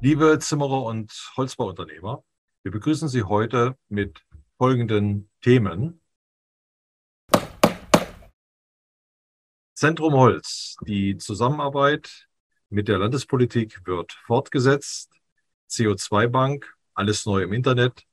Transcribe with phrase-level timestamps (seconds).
[0.00, 2.22] Liebe Zimmerer und Holzbauunternehmer,
[2.62, 4.24] wir begrüßen Sie heute mit
[4.56, 6.00] folgenden Themen.
[9.74, 10.76] Zentrum Holz.
[10.86, 12.28] Die Zusammenarbeit
[12.68, 15.10] mit der Landespolitik wird fortgesetzt.
[15.68, 18.04] CO2-Bank, alles neu im Internet.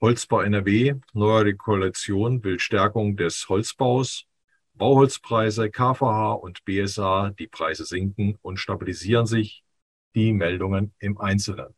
[0.00, 4.24] Holzbau NRW, neue Koalition will Stärkung des Holzbaus.
[4.72, 9.62] Bauholzpreise, KVH und BSA, die Preise sinken und stabilisieren sich
[10.14, 11.74] die Meldungen im Einzelnen.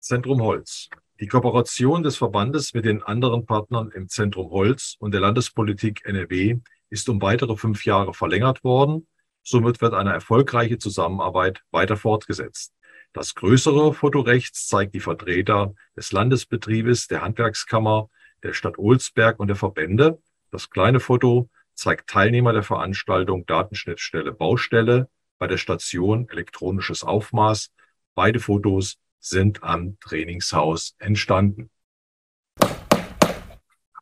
[0.00, 0.88] Zentrum Holz.
[1.20, 6.58] Die Kooperation des Verbandes mit den anderen Partnern im Zentrum Holz und der Landespolitik NRW
[6.88, 9.06] ist um weitere fünf Jahre verlängert worden.
[9.42, 12.74] Somit wird eine erfolgreiche Zusammenarbeit weiter fortgesetzt.
[13.12, 18.08] Das größere Foto rechts zeigt die Vertreter des Landesbetriebes, der Handwerkskammer,
[18.42, 20.22] der Stadt Olsberg und der Verbände.
[20.50, 21.48] Das kleine Foto
[21.80, 27.72] zeigt Teilnehmer der Veranstaltung Datenschnittstelle Baustelle bei der Station elektronisches Aufmaß.
[28.14, 31.70] Beide Fotos sind am Trainingshaus entstanden.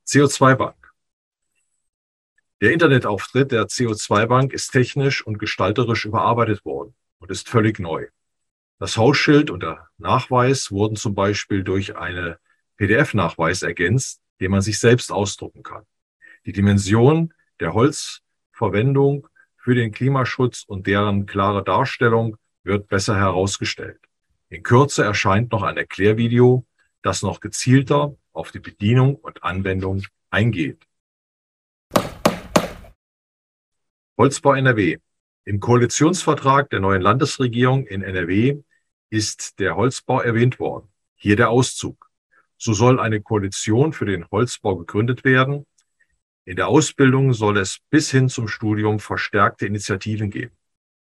[0.04, 0.74] CO2-Bank.
[2.60, 8.08] Der Internetauftritt der CO2-Bank ist technisch und gestalterisch überarbeitet worden und ist völlig neu.
[8.80, 12.40] Das Hausschild und der Nachweis wurden zum Beispiel durch eine
[12.76, 15.84] PDF-Nachweis ergänzt, den man sich selbst ausdrucken kann.
[16.44, 24.00] Die Dimension der Holzverwendung für den Klimaschutz und deren klare Darstellung wird besser herausgestellt.
[24.48, 26.66] In Kürze erscheint noch ein Erklärvideo,
[27.02, 30.84] das noch gezielter auf die Bedienung und Anwendung eingeht.
[34.16, 34.98] Holzbau NRW.
[35.44, 38.62] Im Koalitionsvertrag der neuen Landesregierung in NRW
[39.10, 40.88] ist der Holzbau erwähnt worden.
[41.14, 42.10] Hier der Auszug.
[42.56, 45.66] So soll eine Koalition für den Holzbau gegründet werden,
[46.48, 50.56] in der Ausbildung soll es bis hin zum Studium verstärkte Initiativen geben.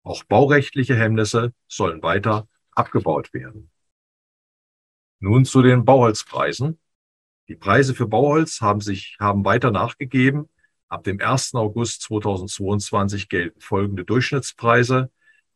[0.05, 3.69] Auch baurechtliche Hemmnisse sollen weiter abgebaut werden.
[5.19, 6.79] Nun zu den Bauholzpreisen.
[7.49, 10.49] Die Preise für Bauholz haben sich, haben weiter nachgegeben.
[10.87, 11.57] Ab dem 1.
[11.57, 15.11] August 2022 gelten folgende Durchschnittspreise.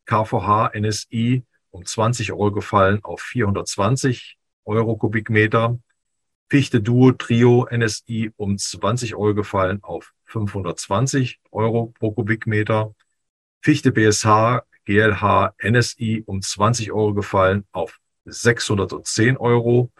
[0.06, 5.78] KVH NSI um 20 Euro gefallen auf 420 Euro Kubikmeter.
[6.50, 12.94] Fichte Duo Trio NSI um 20 Euro gefallen auf 520 Euro pro Kubikmeter.
[13.60, 19.92] Fichte BSH GLH NSI um 20 Euro gefallen auf 610 Euro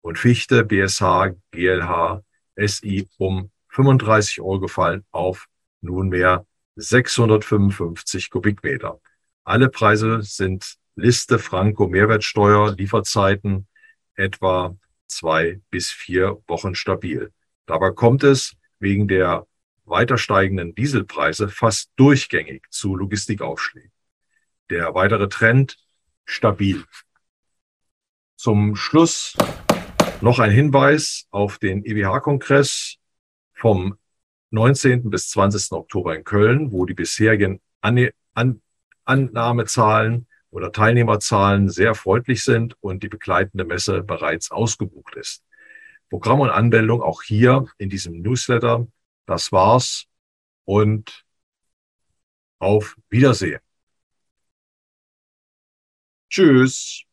[0.00, 2.22] und Fichte BSH GLH
[2.56, 5.46] SI um 35 Euro gefallen auf
[5.80, 6.44] nunmehr
[6.74, 9.00] 655 Kubikmeter.
[9.44, 13.68] Alle Preise sind Liste Franco Mehrwertsteuer, Lieferzeiten
[14.16, 14.76] etwa
[15.14, 17.32] zwei bis vier Wochen stabil.
[17.66, 19.46] Dabei kommt es wegen der
[19.84, 23.92] weiter steigenden Dieselpreise fast durchgängig zu Logistikaufschlägen.
[24.70, 25.76] Der weitere Trend
[26.24, 26.84] stabil.
[28.36, 29.36] Zum Schluss
[30.20, 32.96] noch ein Hinweis auf den EWH-Kongress
[33.52, 33.96] vom
[34.50, 35.10] 19.
[35.10, 35.72] bis 20.
[35.72, 37.60] Oktober in Köln, wo die bisherigen
[39.04, 45.42] Annahmezahlen oder Teilnehmerzahlen sehr freundlich sind und die begleitende Messe bereits ausgebucht ist.
[46.08, 48.86] Programm und Anmeldung auch hier in diesem Newsletter.
[49.26, 50.04] Das war's
[50.64, 51.24] und
[52.60, 53.60] auf Wiedersehen.
[56.30, 57.04] Tschüss.